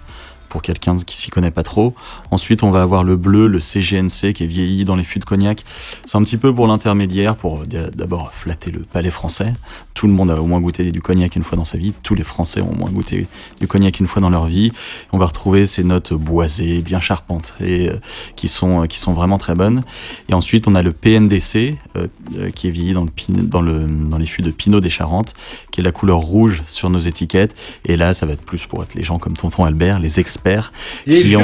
pour 0.51 0.61
quelqu'un 0.61 0.97
qui 0.97 1.15
s'y 1.15 1.31
connaît 1.31 1.49
pas 1.49 1.63
trop. 1.63 1.95
Ensuite, 2.29 2.61
on 2.61 2.71
va 2.71 2.81
avoir 2.81 3.05
le 3.05 3.15
bleu, 3.15 3.47
le 3.47 3.59
CGNC 3.59 4.33
qui 4.33 4.43
est 4.43 4.47
vieilli 4.47 4.83
dans 4.83 4.97
les 4.97 5.03
fûts 5.03 5.19
de 5.19 5.25
cognac. 5.25 5.63
C'est 6.05 6.17
un 6.17 6.23
petit 6.23 6.35
peu 6.35 6.53
pour 6.53 6.67
l'intermédiaire, 6.67 7.37
pour 7.37 7.65
d'abord 7.65 8.33
flatter 8.33 8.69
le 8.69 8.81
palais 8.81 9.11
français. 9.11 9.53
Tout 10.01 10.07
le 10.07 10.13
monde 10.13 10.31
a 10.31 10.41
au 10.41 10.47
moins 10.47 10.59
goûté 10.59 10.91
du 10.91 10.99
cognac 10.99 11.35
une 11.35 11.43
fois 11.43 11.55
dans 11.57 11.63
sa 11.63 11.77
vie. 11.77 11.93
Tous 12.01 12.15
les 12.15 12.23
Français 12.23 12.59
ont 12.59 12.71
au 12.71 12.75
moins 12.75 12.89
goûté 12.89 13.27
du 13.59 13.67
cognac 13.67 13.99
une 13.99 14.07
fois 14.07 14.19
dans 14.19 14.31
leur 14.31 14.47
vie. 14.47 14.71
On 15.13 15.19
va 15.19 15.27
retrouver 15.27 15.67
ces 15.67 15.83
notes 15.83 16.11
boisées, 16.11 16.81
bien 16.81 16.99
charpentes, 16.99 17.53
et 17.63 17.87
euh, 17.87 17.97
qui 18.35 18.47
sont, 18.47 18.81
euh, 18.81 18.85
qui 18.87 18.97
sont 18.97 19.13
vraiment 19.13 19.37
très 19.37 19.53
bonnes. 19.53 19.83
Et 20.27 20.33
ensuite, 20.33 20.67
on 20.67 20.73
a 20.73 20.81
le 20.81 20.91
PNDC, 20.91 21.75
euh, 21.97 22.07
qui 22.55 22.67
est 22.67 22.71
vieilli 22.71 22.93
dans, 22.93 23.03
le, 23.03 23.11
pin- 23.11 23.43
dans, 23.43 23.61
le, 23.61 23.85
dans 23.85 24.17
les 24.17 24.25
fûts 24.25 24.41
de 24.41 24.49
Pinot 24.49 24.79
des 24.79 24.89
Charentes, 24.89 25.35
qui 25.69 25.81
est 25.81 25.83
la 25.83 25.91
couleur 25.91 26.17
rouge 26.17 26.63
sur 26.65 26.89
nos 26.89 26.97
étiquettes. 26.97 27.53
Et 27.85 27.95
là, 27.95 28.15
ça 28.15 28.25
va 28.25 28.33
être 28.33 28.41
plus 28.43 28.65
pour 28.65 28.81
être 28.81 28.95
les 28.95 29.03
gens 29.03 29.19
comme 29.19 29.33
Tonton 29.33 29.65
Albert, 29.65 29.99
les 29.99 30.19
experts, 30.19 30.73
qui 31.21 31.35
ont, 31.35 31.41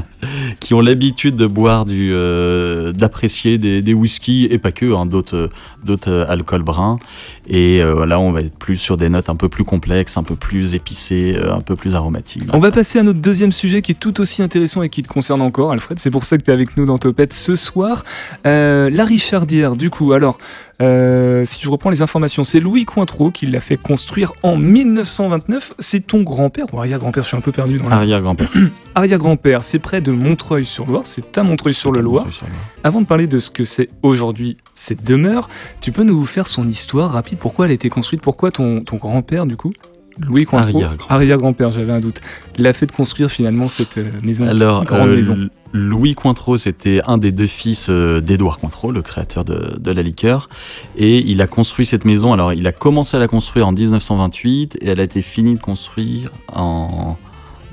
qui 0.60 0.74
ont 0.74 0.80
l'habitude 0.80 1.36
de 1.36 1.46
boire 1.46 1.84
du, 1.84 2.10
euh, 2.12 2.92
d'apprécier 2.92 3.58
des, 3.58 3.82
des 3.82 3.94
whiskies 3.94 4.48
et 4.50 4.58
pas 4.58 4.72
que, 4.72 4.94
hein, 4.94 5.06
d'autres, 5.06 5.50
d'autres 5.84 6.10
euh, 6.10 6.30
alcools 6.30 6.62
bruns. 6.62 6.98
Et 7.46 7.80
euh, 7.82 8.06
là, 8.06 8.18
on 8.18 8.32
va 8.32 8.40
être 8.40 8.56
plus 8.56 8.76
sur 8.76 8.96
des 8.96 9.08
notes 9.08 9.28
un 9.28 9.36
peu 9.36 9.48
plus 9.48 9.64
complexes, 9.64 10.16
un 10.16 10.22
peu 10.22 10.34
plus 10.34 10.74
épicées, 10.74 11.36
euh, 11.36 11.54
un 11.54 11.60
peu 11.60 11.76
plus 11.76 11.94
aromatiques. 11.94 12.44
On 12.52 12.58
va 12.58 12.70
passer 12.70 12.98
à 12.98 13.02
notre 13.02 13.20
deuxième 13.20 13.52
sujet 13.52 13.82
qui 13.82 13.92
est 13.92 13.96
tout 14.00 14.20
aussi 14.20 14.42
intéressant 14.42 14.82
et 14.82 14.88
qui 14.88 15.02
te 15.02 15.08
concerne 15.08 15.42
encore, 15.42 15.72
Alfred. 15.72 15.98
C'est 15.98 16.10
pour 16.10 16.24
ça 16.24 16.38
que 16.38 16.42
tu 16.42 16.50
es 16.50 16.54
avec 16.54 16.76
nous 16.76 16.86
dans 16.86 16.96
Topette 16.96 17.34
ce 17.34 17.54
soir. 17.54 18.04
Euh, 18.46 18.88
la 18.90 19.04
Richardière, 19.04 19.76
du 19.76 19.90
coup, 19.90 20.12
alors, 20.12 20.38
euh, 20.82 21.44
si 21.44 21.62
je 21.62 21.70
reprends 21.70 21.90
les 21.90 22.02
informations, 22.02 22.44
c'est 22.44 22.60
Louis 22.60 22.84
Cointreau 22.84 23.30
qui 23.30 23.46
l'a 23.46 23.60
fait 23.60 23.76
construire 23.76 24.32
en 24.42 24.56
1929. 24.56 25.74
C'est 25.78 26.06
ton 26.06 26.22
grand-père, 26.22 26.66
ou 26.72 26.78
arrière-grand-père, 26.78 27.22
je 27.22 27.28
suis 27.28 27.36
un 27.36 27.40
peu 27.40 27.52
perdu 27.52 27.78
dans 27.78 27.88
la... 27.88 27.96
Arrière-grand-père. 27.96 28.52
Arrière-grand-père, 28.94 29.62
c'est 29.62 29.78
près 29.78 30.00
de 30.00 30.10
Montreuil-sur-Loire, 30.10 31.02
c'est 31.04 31.38
à 31.38 31.42
Montreuil-sur-le-Loire. 31.42 32.24
Montreuil-sur-Loire. 32.24 32.60
Avant 32.82 33.00
de 33.00 33.06
parler 33.06 33.26
de 33.26 33.38
ce 33.38 33.50
que 33.50 33.64
c'est 33.64 33.88
aujourd'hui 34.02 34.56
cette 34.74 35.04
demeure, 35.04 35.48
tu 35.80 35.92
peux 35.92 36.02
nous 36.02 36.24
faire 36.24 36.46
son 36.46 36.68
histoire 36.68 37.12
rapide, 37.12 37.38
pourquoi 37.38 37.66
elle 37.66 37.70
a 37.70 37.74
été 37.74 37.88
construite, 37.88 38.20
pourquoi 38.20 38.50
ton, 38.50 38.80
ton 38.80 38.96
grand-père, 38.96 39.46
du 39.46 39.56
coup, 39.56 39.72
Louis 40.18 40.44
Cointreau, 40.44 40.78
Arrière-grand-père. 40.78 41.12
arrière-grand-père, 41.12 41.70
j'avais 41.72 41.92
un 41.92 42.00
doute, 42.00 42.20
l'a 42.56 42.72
fait 42.72 42.86
de 42.86 42.92
construire 42.92 43.30
finalement 43.30 43.68
cette 43.68 43.98
euh, 43.98 44.10
maison, 44.22 44.46
Alors, 44.46 44.84
grande 44.84 45.08
euh, 45.08 45.16
maison. 45.16 45.48
Louis 45.76 46.14
Cointreau, 46.14 46.56
c'était 46.56 47.00
un 47.04 47.18
des 47.18 47.32
deux 47.32 47.48
fils 47.48 47.88
euh, 47.90 48.20
d'Édouard 48.20 48.58
Cointreau, 48.58 48.92
le 48.92 49.02
créateur 49.02 49.44
de, 49.44 49.76
de 49.76 49.90
la 49.90 50.02
liqueur. 50.02 50.48
Et 50.96 51.18
il 51.18 51.42
a 51.42 51.48
construit 51.48 51.84
cette 51.84 52.04
maison. 52.04 52.32
Alors, 52.32 52.52
il 52.52 52.64
a 52.68 52.72
commencé 52.72 53.16
à 53.16 53.20
la 53.20 53.26
construire 53.26 53.66
en 53.66 53.72
1928 53.72 54.78
et 54.80 54.86
elle 54.86 55.00
a 55.00 55.02
été 55.02 55.20
finie 55.20 55.56
de 55.56 55.60
construire 55.60 56.30
en 56.52 57.16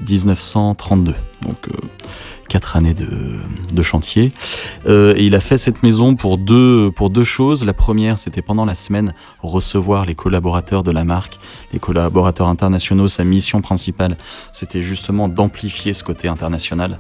1932. 0.10 1.14
Donc, 1.44 1.58
euh, 1.68 1.74
quatre 2.52 2.76
années 2.76 2.94
de, 2.94 3.82
chantier. 3.82 4.34
Euh, 4.86 5.16
et 5.16 5.24
il 5.24 5.36
a 5.36 5.40
fait 5.40 5.58
cette 5.58 5.84
maison 5.84 6.16
pour 6.16 6.38
deux, 6.38 6.92
pour 6.92 7.10
deux 7.10 7.24
choses. 7.24 7.64
La 7.64 7.74
première, 7.74 8.18
c'était 8.18 8.42
pendant 8.42 8.66
la 8.66 8.76
semaine 8.76 9.14
recevoir 9.42 10.06
les 10.06 10.16
collaborateurs 10.16 10.84
de 10.84 10.92
la 10.92 11.06
marque, 11.06 11.40
les 11.72 11.80
collaborateurs 11.80 12.50
internationaux. 12.50 13.08
Sa 13.08 13.24
mission 13.24 13.62
principale, 13.62 14.18
c'était 14.52 14.82
justement 14.82 15.30
d'amplifier 15.30 15.94
ce 15.94 16.04
côté 16.04 16.28
international 16.28 17.00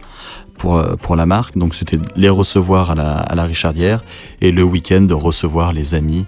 pour, 0.58 0.78
euh, 0.78 0.96
pour 0.96 1.18
la 1.18 1.26
marque. 1.26 1.58
Donc 1.58 1.76
c'était 1.76 2.00
les 2.16 2.30
recevoir 2.30 2.92
à 2.92 2.96
la, 2.96 3.18
à 3.18 3.36
la 3.36 3.44
Richardière 3.44 4.04
et 4.40 4.52
le 4.52 4.64
week-end 4.64 5.06
recevoir 5.12 5.74
les 5.74 5.96
amis 5.96 6.26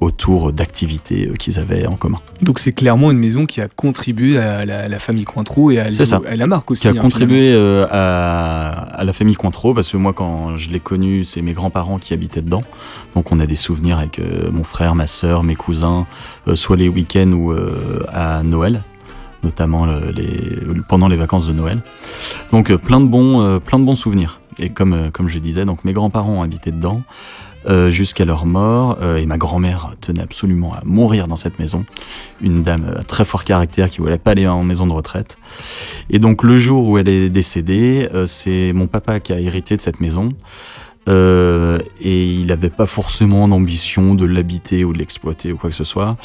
autour 0.00 0.52
d'activités 0.52 1.28
euh, 1.28 1.34
qu'ils 1.34 1.58
avaient 1.58 1.86
en 1.86 1.96
commun. 1.96 2.18
Donc 2.40 2.58
c'est 2.58 2.72
clairement 2.72 3.10
une 3.10 3.18
maison 3.18 3.44
qui 3.44 3.60
a 3.60 3.68
contribué 3.68 4.38
à 4.38 4.64
la, 4.64 4.88
la 4.88 4.98
famille 4.98 5.24
Cointreau 5.24 5.70
et 5.70 5.78
à, 5.78 5.90
la 5.90 6.46
marque 6.46 6.70
aussi. 6.70 6.82
Qui 6.82 6.88
a 6.88 6.92
hein, 6.92 6.94
contribué 7.02 7.52
euh, 7.52 7.86
à, 7.90 8.70
à 8.70 9.04
la 9.04 9.12
famille 9.12 9.34
Cointreau 9.34 9.74
parce 9.74 9.90
que 9.92 9.96
moi 9.98 10.12
quand 10.14 10.56
je 10.56 10.70
l'ai 10.70 10.80
connu 10.80 11.24
c'est 11.24 11.42
mes 11.42 11.52
grands-parents 11.52 11.98
qui 11.98 12.14
habitaient 12.14 12.40
dedans. 12.42 12.62
Donc 13.14 13.30
on 13.30 13.40
a 13.40 13.46
des 13.46 13.54
souvenirs 13.54 13.98
avec 13.98 14.18
euh, 14.18 14.50
mon 14.50 14.64
frère, 14.64 14.94
ma 14.94 15.06
sœur, 15.06 15.42
mes 15.42 15.54
cousins 15.54 16.06
euh, 16.48 16.56
soit 16.56 16.76
les 16.76 16.88
week-ends 16.88 17.32
ou 17.32 17.54
à 18.12 18.42
Noël 18.42 18.82
notamment 19.42 19.86
le- 19.86 20.10
les, 20.12 20.28
pendant 20.88 21.08
les 21.08 21.16
vacances 21.16 21.46
de 21.46 21.52
Noël. 21.52 21.78
Donc 22.52 22.74
plein 22.76 23.00
de 23.00 23.06
bons 23.06 23.58
plein 23.60 23.78
de 23.78 23.84
bons 23.84 23.94
souvenirs. 23.94 24.40
Et 24.58 24.70
comme 24.70 25.10
comme 25.12 25.28
je 25.28 25.38
disais 25.38 25.64
donc 25.64 25.84
mes 25.84 25.92
grands-parents 25.92 26.42
habité 26.42 26.70
dedans 26.70 27.02
euh, 27.66 27.90
jusqu'à 27.90 28.24
leur 28.24 28.46
mort 28.46 28.98
euh, 29.02 29.16
et 29.16 29.26
ma 29.26 29.36
grand-mère 29.36 29.94
tenait 30.00 30.22
absolument 30.22 30.72
à 30.72 30.80
mourir 30.84 31.28
dans 31.28 31.36
cette 31.36 31.58
maison 31.58 31.84
une 32.40 32.62
dame 32.62 32.86
euh, 32.88 33.00
à 33.00 33.04
très 33.04 33.24
fort 33.24 33.44
caractère 33.44 33.90
qui 33.90 33.98
voulait 33.98 34.18
pas 34.18 34.30
aller 34.30 34.46
en 34.46 34.62
maison 34.62 34.86
de 34.86 34.92
retraite 34.92 35.36
et 36.08 36.18
donc 36.18 36.42
le 36.42 36.58
jour 36.58 36.88
où 36.88 36.98
elle 36.98 37.08
est 37.08 37.28
décédée, 37.28 38.08
euh, 38.14 38.26
c'est 38.26 38.72
mon 38.72 38.86
papa 38.86 39.20
qui 39.20 39.32
a 39.32 39.38
hérité 39.40 39.76
de 39.76 39.80
cette 39.80 40.00
maison. 40.00 40.30
Euh, 41.08 41.78
et 42.00 42.26
il 42.26 42.46
n'avait 42.46 42.70
pas 42.70 42.86
forcément 42.86 43.48
d'ambition 43.48 44.14
de 44.14 44.24
l'habiter 44.24 44.84
ou 44.84 44.92
de 44.92 44.98
l'exploiter 44.98 45.50
ou 45.52 45.56
quoi 45.56 45.70
que 45.70 45.76
ce 45.76 45.84
soit. 45.84 46.16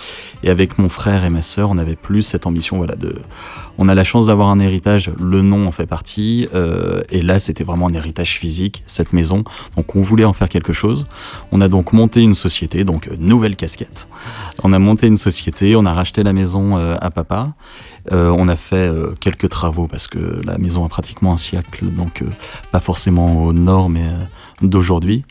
Et 0.44 0.50
avec 0.50 0.78
mon 0.78 0.90
frère 0.90 1.24
et 1.24 1.30
ma 1.30 1.42
sœur, 1.42 1.70
on 1.70 1.78
avait 1.78 1.96
plus 1.96 2.22
cette 2.24 2.46
ambition. 2.46 2.78
Voilà, 2.78 2.96
de, 2.96 3.16
on 3.78 3.88
a 3.88 3.96
la 3.96 4.04
chance 4.04 4.28
d'avoir 4.28 4.50
un 4.50 4.60
héritage, 4.60 5.12
le 5.20 5.42
nom 5.42 5.68
en 5.68 5.72
fait 5.72 5.86
partie. 5.86 6.48
euh, 6.54 7.04
et 7.10 7.22
là, 7.22 7.40
c'était 7.40 7.64
vraiment 7.64 7.88
un 7.88 7.94
héritage 7.94 8.38
physique, 8.38 8.84
cette 8.86 9.14
maison. 9.14 9.44
Donc 9.76 9.96
on 9.96 10.02
voulait 10.02 10.26
en 10.26 10.34
faire 10.34 10.50
quelque 10.50 10.74
chose. 10.74 11.08
On 11.52 11.62
a 11.62 11.68
donc 11.68 11.94
monté 11.94 12.22
une 12.22 12.36
société, 12.36 12.84
donc 12.84 13.08
euh, 13.08 13.16
nouvelle 13.18 13.56
casquette. 13.56 14.08
On 14.64 14.74
a 14.74 14.80
monté 14.80 15.08
une 15.08 15.18
société, 15.18 15.76
on 15.76 15.86
a 15.86 15.94
racheté 15.94 16.24
la 16.24 16.34
maison 16.34 16.78
euh, 16.78 16.96
à 17.02 17.12
papa. 17.12 17.54
Euh, 18.12 18.30
on 18.30 18.48
a 18.48 18.56
fait 18.56 18.88
euh, 18.88 19.16
quelques 19.20 19.50
travaux 19.50 19.88
parce 19.88 20.08
que 20.08 20.42
la 20.46 20.58
maison 20.58 20.86
a 20.86 20.90
pratiquement 20.90 21.34
un 21.34 21.38
siècle, 21.38 21.86
donc 21.90 22.22
euh, 22.22 22.30
pas 22.72 22.80
forcément 22.80 23.46
aux 23.46 23.54
normes 23.54 23.98
euh, 23.98 24.24
d'aujourd'hui. 24.62 25.24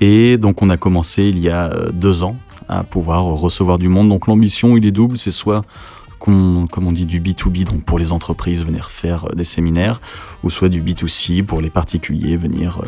Et 0.00 0.38
donc 0.38 0.62
on 0.62 0.70
a 0.70 0.76
commencé 0.76 1.24
il 1.24 1.38
y 1.38 1.50
a 1.50 1.70
deux 1.92 2.22
ans 2.22 2.36
à 2.68 2.84
pouvoir 2.84 3.24
recevoir 3.24 3.78
du 3.78 3.88
monde. 3.88 4.08
Donc 4.08 4.26
l'ambition, 4.26 4.76
il 4.76 4.86
est 4.86 4.92
double, 4.92 5.18
c'est 5.18 5.32
soit 5.32 5.62
comme 6.18 6.68
on 6.76 6.92
dit, 6.92 7.06
du 7.06 7.18
B2B, 7.18 7.64
donc 7.64 7.82
pour 7.84 7.98
les 7.98 8.12
entreprises 8.12 8.62
venir 8.62 8.90
faire 8.90 9.30
des 9.34 9.44
séminaires, 9.44 10.02
ou 10.44 10.50
soit 10.50 10.68
du 10.68 10.82
B2C 10.82 11.42
pour 11.42 11.62
les 11.62 11.70
particuliers 11.70 12.36
venir 12.36 12.82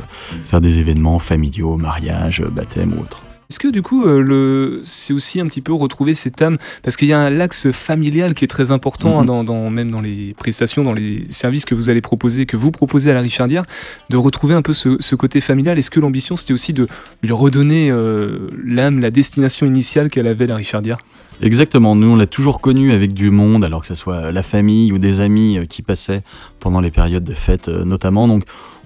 faire 0.45 0.61
des 0.61 0.79
événements 0.79 1.19
familiaux, 1.19 1.79
mariage, 1.79 2.43
baptême 2.43 2.93
ou 2.93 3.01
autre. 3.01 3.22
Est-ce 3.63 3.69
que 3.69 3.73
du 3.75 3.83
coup, 3.83 4.05
euh, 4.07 4.21
le... 4.21 4.81
c'est 4.83 5.13
aussi 5.13 5.39
un 5.41 5.47
petit 5.47 5.61
peu 5.61 5.73
retrouver 5.73 6.15
cette 6.15 6.43
âme? 6.43 6.57
Parce 6.83 6.97
qu'il 6.97 7.07
y 7.07 7.13
a 7.13 7.31
l'axe 7.31 7.71
familial 7.71 8.35
qui 8.35 8.45
est 8.45 8.49
très 8.49 8.73
important, 8.73 9.11
Mhm. 9.11 9.21
hein, 9.21 9.25
dans, 9.25 9.45
dans- 9.45 9.71
même 9.71 9.89
dans 9.93 10.01
les 10.01 10.35
prestations, 10.37 10.83
dans 10.83 10.93
les 10.93 11.27
services 11.31 11.65
que 11.65 11.77
vous 11.77 11.89
allez 11.89 12.01
proposer, 12.01 12.45
que 12.45 12.57
vous 12.57 12.73
proposez 12.73 13.13
à 13.13 13.15
la 13.15 13.21
Richardière, 13.21 13.65
de 14.11 14.17
retrouver 14.17 14.55
un 14.55 14.63
peu 14.63 14.73
ce, 14.73 14.97
ce 14.99 15.15
côté 15.15 15.41
familial. 15.41 15.79
Est-ce 15.79 15.93
que 15.93 16.01
l'ambition, 16.01 16.35
c'était 16.35 16.53
aussi 16.55 16.73
de 16.73 16.89
lui 17.23 17.31
redonner 17.33 17.89
euh, 17.93 18.49
l'âme, 18.67 18.99
la 18.99 19.13
destination 19.13 19.65
initiale 19.65 20.11
qu'elle 20.11 20.27
avait, 20.27 20.49
la 20.49 20.57
Richardière? 20.57 20.99
Exactement, 21.41 21.95
nous 21.95 22.09
on 22.09 22.17
l'a 22.17 22.27
toujours 22.27 22.61
connu 22.61 22.93
avec 22.93 23.13
du 23.15 23.31
monde, 23.31 23.65
alors 23.65 23.83
que 23.83 23.87
ce 23.87 23.95
soit 23.95 24.33
la 24.33 24.43
famille 24.43 24.91
ou 24.93 24.99
des 24.99 25.21
amis 25.21 25.59
euh, 25.59 25.65
qui 25.67 25.83
passaient 25.83 26.23
pendant 26.59 26.81
les 26.81 26.91
périodes 26.91 27.25
de 27.25 27.35
fête 27.35 27.69
notamment. 27.69 28.27
Donc 28.27 28.43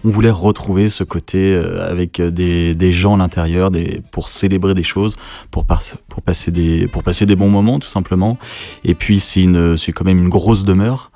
on 0.06 0.10
voulait 0.10 0.30
retrouver 0.30 0.88
ce 0.88 1.02
côté 1.02 1.52
euh, 1.52 1.90
avec 1.90 2.20
euh, 2.20 2.30
des, 2.30 2.92
gens 2.92 3.14
à 3.14 3.18
l'intérieur 3.18 3.72
pour 4.12 4.28
célébrer 4.28 4.72
des 4.72 4.84
choses, 4.84 5.16
pour, 5.50 5.64
passer 5.64 6.52
des, 6.52 7.36
bons 7.36 7.50
moments 7.50 7.80
tout 7.80 7.88
simplement. 7.88 8.38
Et 8.84 8.94
puis 8.94 9.18
c'est 9.18 9.42
quand 9.92 10.04
même 10.04 10.18
une 10.18 10.28
grosse 10.28 10.64
demeure. 10.64 11.10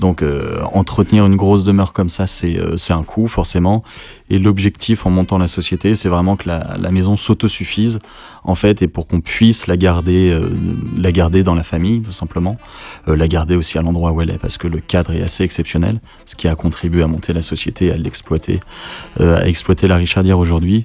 Donc 0.00 0.22
euh, 0.22 0.62
entretenir 0.72 1.26
une 1.26 1.36
grosse 1.36 1.62
demeure 1.62 1.92
comme 1.92 2.08
ça, 2.08 2.26
c'est 2.26 2.56
euh, 2.56 2.76
un 2.90 3.02
coût 3.04 3.28
forcément. 3.28 3.84
Et 4.30 4.38
l'objectif 4.38 5.04
en 5.06 5.10
montant 5.10 5.38
la 5.38 5.48
société, 5.48 5.94
c'est 5.94 6.08
vraiment 6.08 6.36
que 6.36 6.48
la, 6.48 6.76
la 6.78 6.90
maison 6.90 7.16
s'autosuffise 7.16 7.98
en 8.42 8.54
fait, 8.54 8.80
et 8.80 8.88
pour 8.88 9.06
qu'on 9.06 9.20
puisse 9.20 9.66
la 9.66 9.76
garder, 9.76 10.30
euh, 10.30 10.50
la 10.96 11.12
garder 11.12 11.42
dans 11.42 11.54
la 11.54 11.62
famille 11.62 12.00
tout 12.02 12.12
simplement, 12.12 12.56
Euh, 13.08 13.16
la 13.16 13.28
garder 13.28 13.56
aussi 13.56 13.78
à 13.78 13.82
l'endroit 13.82 14.12
où 14.12 14.20
elle 14.22 14.30
est, 14.30 14.38
parce 14.38 14.58
que 14.58 14.68
le 14.68 14.80
cadre 14.80 15.12
est 15.12 15.22
assez 15.22 15.44
exceptionnel, 15.44 16.00
ce 16.26 16.34
qui 16.34 16.48
a 16.48 16.54
contribué 16.54 17.02
à 17.02 17.06
monter 17.06 17.32
la 17.32 17.42
société, 17.42 17.92
à 17.92 17.96
l'exploiter, 17.96 18.60
à 19.18 19.46
exploiter 19.46 19.86
la 19.86 19.96
Richardière 19.96 20.38
aujourd'hui. 20.38 20.84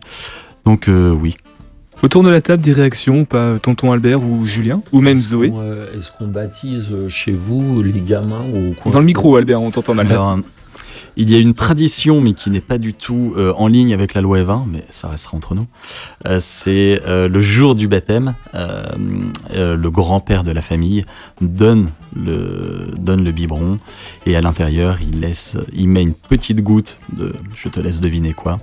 Donc 0.66 0.88
oui, 0.88 1.36
Autour 2.04 2.24
de 2.24 2.30
la 2.30 2.42
table, 2.42 2.62
des 2.62 2.74
réactions, 2.74 3.26
pas 3.26 3.58
tonton 3.60 3.92
Albert 3.92 4.22
ou 4.22 4.46
Julien, 4.46 4.82
ou 4.92 5.02
même 5.02 5.18
Est-ce 5.18 5.30
Zoé 5.30 5.50
qu'on, 5.50 5.60
euh, 5.62 5.98
Est-ce 5.98 6.12
qu'on 6.12 6.28
baptise 6.28 6.88
euh, 6.92 7.10
chez 7.10 7.32
vous 7.32 7.82
les 7.82 8.02
gamins 8.02 8.44
au 8.54 8.74
coin 8.74 8.92
Dans 8.92 9.00
le 9.00 9.06
micro, 9.06 9.36
Albert, 9.38 9.62
on 9.62 9.72
t'entend 9.72 9.96
mal. 9.96 10.12
Alors, 10.12 10.32
euh, 10.32 10.38
il 11.18 11.30
y 11.32 11.36
a 11.36 11.40
une 11.40 11.54
tradition, 11.54 12.20
mais 12.20 12.34
qui 12.34 12.50
n'est 12.50 12.60
pas 12.60 12.78
du 12.78 12.94
tout 12.94 13.34
euh, 13.38 13.54
en 13.58 13.68
ligne 13.68 13.94
avec 13.94 14.14
la 14.14 14.22
loi 14.22 14.40
Evin, 14.40 14.66
mais 14.70 14.84
ça 14.90 15.08
restera 15.08 15.38
entre 15.38 15.56
nous. 15.56 15.66
Euh, 16.28 16.40
c'est 16.42 17.02
euh, 17.08 17.28
le 17.30 17.40
jour 17.40 17.76
du 17.76 17.88
baptême, 17.88 18.36
euh, 18.54 18.84
euh, 19.54 19.78
le 19.78 19.90
grand-père 19.90 20.44
de 20.44 20.52
la 20.52 20.62
famille 20.62 21.06
donne 21.42 21.90
le, 22.16 22.88
donne 22.98 23.24
le 23.24 23.32
biberon 23.32 23.80
et 24.26 24.36
à 24.36 24.42
l'intérieur, 24.42 24.98
il, 25.02 25.20
laisse, 25.20 25.58
il 25.74 25.88
met 25.88 26.02
une 26.02 26.14
petite 26.14 26.62
goutte 26.62 26.98
de, 27.14 27.34
je 27.56 27.70
te 27.70 27.80
laisse 27.80 28.02
deviner 28.02 28.34
quoi. 28.34 28.60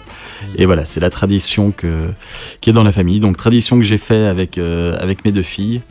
Et 0.56 0.66
voilà, 0.66 0.84
c'est 0.84 1.00
la 1.00 1.10
tradition 1.10 1.70
que, 1.70 2.10
qui 2.60 2.70
est 2.70 2.72
dans 2.72 2.82
la 2.82 2.92
famille. 2.92 3.20
Donc, 3.20 3.36
tradition 3.36 3.78
que 3.78 3.84
j'ai 3.84 3.98
fait 3.98 4.26
avec, 4.26 4.58
euh, 4.58 4.96
avec 5.00 5.24
mes 5.24 5.32
deux 5.32 5.42
filles 5.42 5.82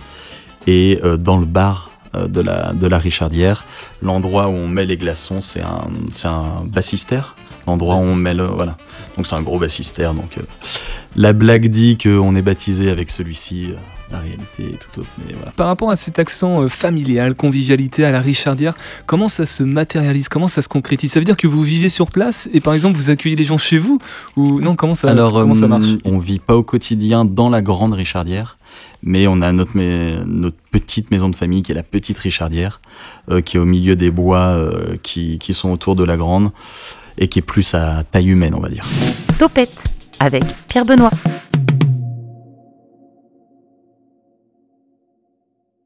et 0.67 0.99
euh, 1.03 1.17
dans 1.17 1.37
le 1.37 1.45
bar 1.45 1.91
euh, 2.15 2.27
de 2.27 2.41
la, 2.41 2.73
de 2.73 2.87
la 2.87 2.97
Richardière. 2.97 3.65
L'endroit 4.01 4.47
où 4.47 4.53
on 4.53 4.67
met 4.67 4.85
les 4.85 4.97
glaçons, 4.97 5.41
c'est 5.41 5.61
un, 5.61 5.87
c'est 6.11 6.27
un 6.27 6.65
bassistère. 6.65 7.35
L'endroit 7.67 7.95
où 7.95 7.99
on 7.99 8.15
met 8.15 8.33
le. 8.33 8.45
Voilà. 8.45 8.75
Donc 9.15 9.27
c'est 9.27 9.35
un 9.35 9.41
gros 9.43 9.59
bassistère. 9.59 10.13
Donc 10.13 10.37
la 11.15 11.31
blague 11.31 11.67
dit 11.67 11.97
qu'on 11.97 12.35
est 12.35 12.41
baptisé 12.41 12.89
avec 12.89 13.11
celui-ci. 13.11 13.73
La 14.11 14.19
réalité 14.19 14.63
est 14.73 14.77
tout 14.93 15.01
autre. 15.01 15.09
Mais 15.27 15.33
voilà. 15.33 15.51
Par 15.51 15.67
rapport 15.67 15.89
à 15.91 15.95
cet 15.95 16.19
accent 16.19 16.61
euh, 16.61 16.67
familial, 16.67 17.35
convivialité 17.35 18.03
à 18.05 18.11
la 18.11 18.19
Richardière, 18.21 18.75
comment 19.05 19.27
ça 19.27 19.45
se 19.45 19.63
matérialise? 19.63 20.29
Comment 20.29 20.47
ça 20.47 20.61
se 20.61 20.67
concrétise? 20.69 21.11
Ça 21.11 21.19
veut 21.19 21.25
dire 21.25 21.37
que 21.37 21.47
vous 21.47 21.61
vivez 21.63 21.89
sur 21.89 22.11
place 22.11 22.49
et 22.53 22.59
par 22.61 22.73
exemple 22.73 22.97
vous 22.97 23.09
accueillez 23.09 23.35
les 23.35 23.43
gens 23.45 23.57
chez 23.57 23.77
vous? 23.77 23.99
Ou 24.35 24.59
non, 24.61 24.75
comment 24.75 24.95
ça, 24.95 25.09
Alors, 25.09 25.33
comment 25.33 25.55
ça 25.55 25.65
euh, 25.65 25.67
marche? 25.69 25.87
on 26.05 26.17
vit 26.19 26.39
pas 26.39 26.55
au 26.55 26.63
quotidien 26.63 27.25
dans 27.25 27.49
la 27.49 27.61
grande 27.61 27.93
Richardière, 27.93 28.57
mais 29.03 29.27
on 29.27 29.41
a 29.41 29.51
notre, 29.51 29.71
mais- 29.75 30.17
notre 30.25 30.57
petite 30.71 31.11
maison 31.11 31.29
de 31.29 31.35
famille 31.35 31.61
qui 31.63 31.71
est 31.71 31.75
la 31.75 31.83
petite 31.83 32.19
Richardière, 32.19 32.79
euh, 33.29 33.41
qui 33.41 33.57
est 33.57 33.59
au 33.59 33.65
milieu 33.65 33.95
des 33.95 34.11
bois 34.11 34.39
euh, 34.39 34.97
qui, 35.03 35.39
qui 35.39 35.53
sont 35.53 35.71
autour 35.71 35.95
de 35.95 36.03
la 36.03 36.17
grande 36.17 36.51
et 37.17 37.27
qui 37.27 37.39
est 37.39 37.43
plus 37.43 37.73
à 37.73 38.03
taille 38.09 38.29
humaine, 38.29 38.53
on 38.55 38.59
va 38.61 38.69
dire. 38.69 38.85
Topette 39.39 39.83
avec 40.19 40.43
Pierre 40.67 40.85
Benoît. 40.85 41.11